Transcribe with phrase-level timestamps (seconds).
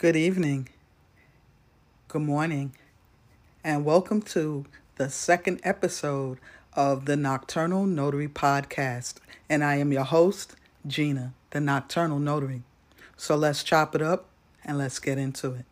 [0.00, 0.70] Good evening,
[2.08, 2.72] good morning,
[3.62, 4.64] and welcome to
[4.96, 6.38] the second episode
[6.72, 9.16] of the Nocturnal Notary Podcast.
[9.50, 10.56] And I am your host,
[10.86, 12.62] Gina, the Nocturnal Notary.
[13.18, 14.24] So let's chop it up
[14.64, 15.66] and let's get into it.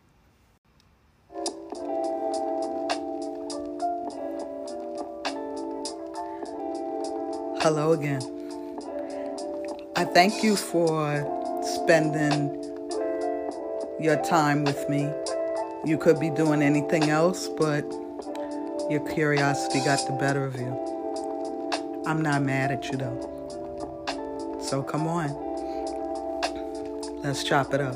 [7.63, 8.21] Hello again.
[9.95, 11.25] I thank you for
[11.63, 12.68] spending
[13.99, 15.09] your time with me.
[15.85, 17.83] You could be doing anything else, but
[18.89, 22.03] your curiosity got the better of you.
[22.05, 24.59] I'm not mad at you though.
[24.61, 25.29] So come on.
[27.23, 27.95] Let's chop it up.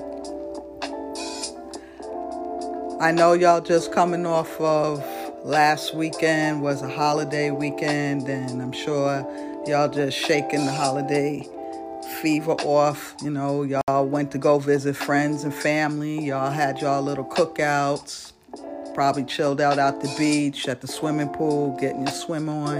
[2.99, 5.03] I know y'all just coming off of
[5.43, 9.27] last weekend was a holiday weekend and I'm sure
[9.67, 11.47] y'all just shaking the holiday
[12.23, 13.15] fever off.
[13.21, 16.23] You know, y'all went to go visit friends and family.
[16.23, 18.31] Y'all had y'all little cookouts.
[18.93, 22.77] Probably chilled out at the beach, at the swimming pool, getting your swim on.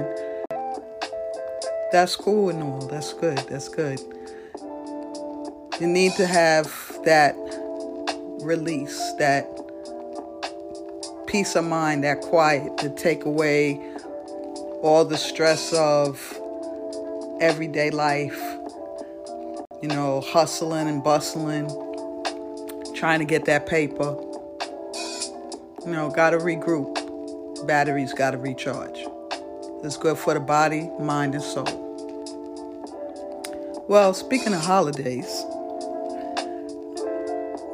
[1.92, 2.88] That's cool and all.
[2.88, 3.38] That's good.
[3.50, 4.00] That's good.
[5.82, 6.68] You need to have
[7.04, 7.36] that
[8.44, 9.46] release, that
[11.28, 13.78] peace of mind, that quiet to take away
[14.82, 16.40] all the stress of
[17.42, 18.53] everyday life
[19.84, 21.68] you know, hustling and bustling,
[22.96, 24.16] trying to get that paper.
[25.86, 27.68] You know, got to regroup.
[27.68, 29.06] Batteries got to recharge.
[29.84, 31.66] It's good for the body, mind, and soul.
[33.90, 35.44] Well, speaking of holidays,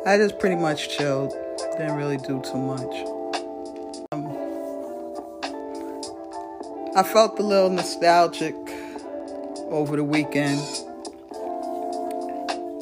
[0.07, 1.35] I just pretty much chilled.
[1.77, 2.95] Didn't really do too much.
[4.13, 4.25] Um,
[6.95, 8.55] I felt a little nostalgic
[9.69, 10.59] over the weekend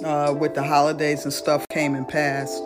[0.07, 2.63] uh, with the holidays and stuff came and passed.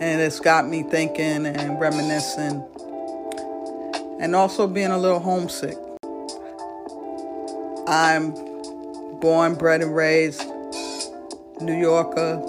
[0.00, 2.62] And it's got me thinking and reminiscing
[4.20, 5.78] and also being a little homesick.
[7.86, 8.32] I'm
[9.20, 10.44] born, bred, and raised
[11.60, 12.42] New Yorker,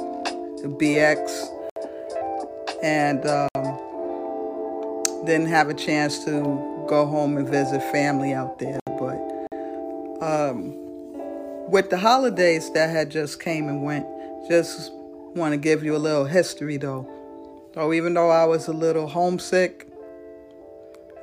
[0.62, 1.48] BX,
[2.84, 8.80] and um, didn't have a chance to go home and visit family out there.
[8.86, 9.18] But
[10.22, 10.85] um,
[11.68, 14.06] with the holidays that had just came and went,
[14.48, 14.92] just
[15.36, 17.10] want to give you a little history though.
[17.74, 19.88] So even though I was a little homesick,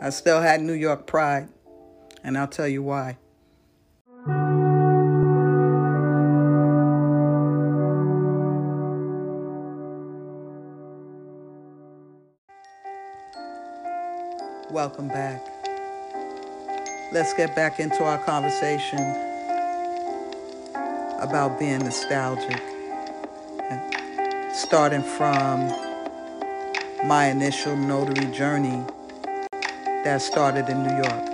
[0.01, 1.49] I still had New York pride,
[2.25, 3.17] and I'll tell you why.
[14.71, 15.47] Welcome back.
[17.13, 19.32] Let's get back into our conversation
[21.23, 22.61] about being nostalgic.
[24.53, 25.69] Starting from
[27.07, 28.85] my initial notary journey
[30.05, 31.29] that started in New York.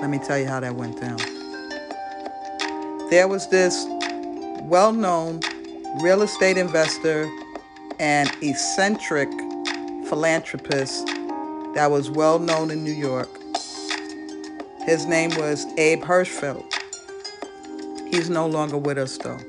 [0.00, 1.18] Let me tell you how that went down.
[3.10, 3.86] There was this
[4.62, 5.40] well known
[6.00, 7.28] real estate investor
[7.98, 9.28] and eccentric
[10.08, 11.06] philanthropist
[11.74, 13.28] that was well known in New York.
[14.86, 16.83] His name was Abe Hirschfeld.
[18.14, 19.40] He's no longer with us though.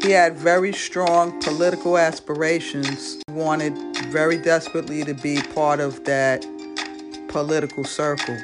[0.00, 3.76] He had very strong political aspirations, wanted
[4.06, 6.46] very desperately to be part of that
[7.28, 8.38] political circle.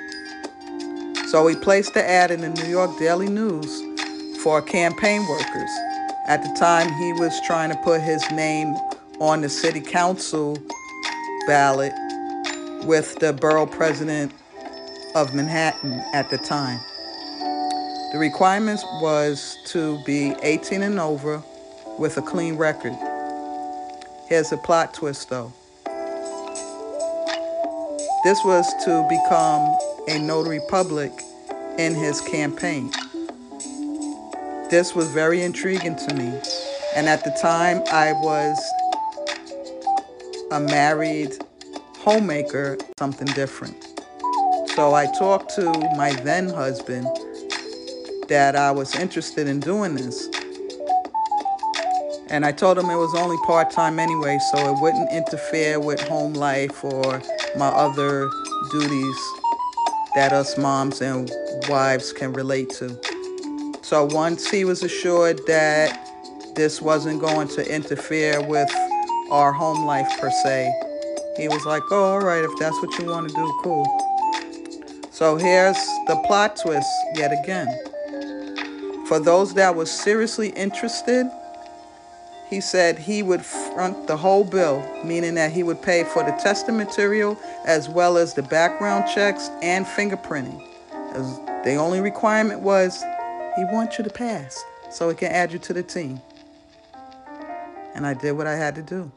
[1.29, 3.83] So he placed the ad in the New York Daily News
[4.43, 5.71] for campaign workers.
[6.27, 8.75] At the time, he was trying to put his name
[9.21, 10.59] on the city council
[11.47, 11.95] ballot
[12.85, 14.33] with the borough president
[15.15, 16.79] of Manhattan at the time.
[18.17, 21.43] The requirements was to be 18 and over
[21.99, 22.97] with a clean record.
[24.27, 25.53] Here's a plot twist though.
[28.25, 29.79] This was to become
[30.09, 31.13] a notary public
[31.77, 32.91] in his campaign.
[34.71, 36.41] This was very intriguing to me.
[36.95, 38.59] And at the time, I was
[40.53, 41.35] a married
[41.99, 43.77] homemaker, something different.
[44.75, 47.07] So I talked to my then husband
[48.29, 50.29] that I was interested in doing this.
[52.29, 56.01] And I told him it was only part time anyway, so it wouldn't interfere with
[56.09, 57.23] home life or
[57.57, 58.29] my other
[58.73, 59.17] duties
[60.17, 61.31] that us moms and
[61.69, 63.01] wives can relate to.
[63.83, 66.01] So once he was assured that
[66.57, 68.69] this wasn't going to interfere with
[69.31, 70.73] our home life per se,
[71.37, 73.85] he was like, oh, all right, if that's what you want to do, cool.
[75.13, 75.77] So here's
[76.09, 77.69] the plot twist yet again.
[79.09, 81.31] For those that were seriously interested
[82.49, 86.31] he said he would front the whole bill, meaning that he would pay for the
[86.33, 90.63] testing material as well as the background checks and fingerprinting.
[91.13, 93.03] As the only requirement was
[93.57, 96.21] he wants you to pass so he can add you to the team.
[97.95, 99.11] And I did what I had to do.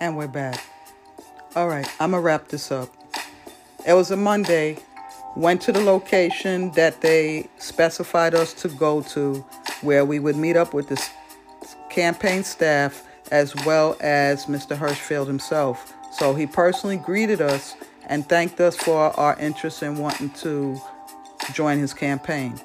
[0.00, 0.64] And we're back.
[1.56, 2.88] All right, I'm going to wrap this up.
[3.84, 4.78] It was a Monday.
[5.34, 9.44] Went to the location that they specified us to go to,
[9.80, 11.04] where we would meet up with the
[11.90, 14.76] campaign staff as well as Mr.
[14.76, 15.92] Hirschfeld himself.
[16.12, 17.74] So he personally greeted us
[18.06, 20.80] and thanked us for our interest in wanting to
[21.52, 22.60] join his campaign.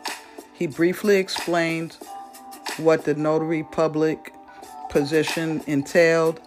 [0.53, 1.97] He briefly explained
[2.77, 4.33] what the notary public
[4.89, 6.39] position entailed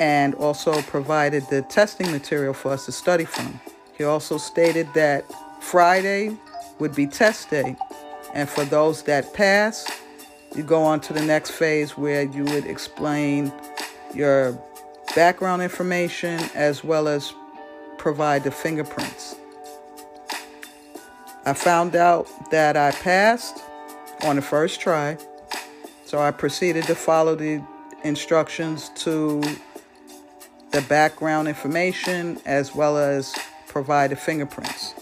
[0.00, 3.60] and also provided the testing material for us to study from.
[3.96, 5.24] He also stated that
[5.60, 6.36] Friday
[6.78, 7.76] would be test day,
[8.34, 9.86] and for those that pass,
[10.54, 13.52] you go on to the next phase where you would explain
[14.14, 14.58] your
[15.14, 17.32] background information as well as
[17.96, 19.36] provide the fingerprints.
[21.44, 23.58] I found out that I passed
[24.22, 25.16] on the first try,
[26.04, 27.62] so I proceeded to follow the
[28.04, 29.42] instructions to
[30.70, 33.34] the background information as well as
[33.66, 34.94] provide the fingerprints.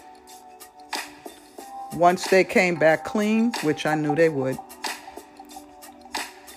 [1.94, 4.58] Once they came back clean, which I knew they would,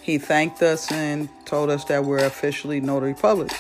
[0.02, 3.52] he thanked us and told us that we're officially notary public.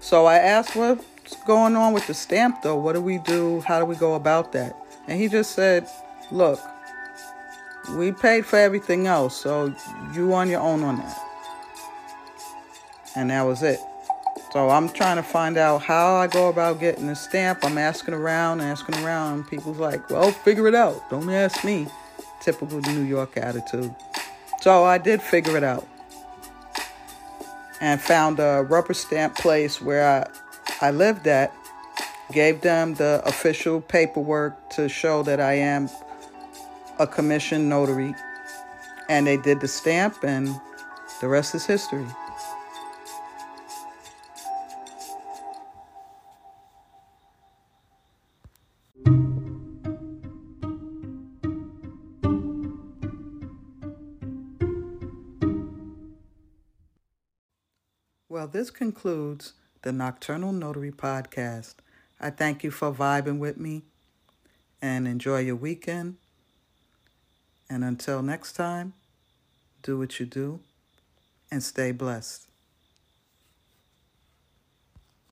[0.00, 2.76] So I asked, what's going on with the stamp though?
[2.76, 3.60] What do we do?
[3.62, 4.76] How do we go about that?
[5.08, 5.88] And he just said,
[6.30, 6.60] look,
[7.96, 9.74] we paid for everything else, so
[10.12, 11.18] you on your own on that.
[13.14, 13.80] And that was it.
[14.56, 17.58] So I'm trying to find out how I go about getting the stamp.
[17.62, 19.46] I'm asking around, asking around.
[19.50, 21.10] People's like, well, figure it out.
[21.10, 21.86] Don't ask me.
[22.40, 23.94] Typical New York attitude.
[24.62, 25.86] So I did figure it out
[27.82, 30.26] and found a rubber stamp place where
[30.80, 31.52] I, I lived at.
[32.32, 35.90] Gave them the official paperwork to show that I am
[36.98, 38.14] a commissioned notary.
[39.10, 40.48] And they did the stamp, and
[41.20, 42.06] the rest is history.
[58.46, 61.74] Well, this concludes the Nocturnal Notary Podcast.
[62.20, 63.82] I thank you for vibing with me
[64.80, 66.18] and enjoy your weekend.
[67.68, 68.92] And until next time,
[69.82, 70.60] do what you do
[71.50, 72.45] and stay blessed.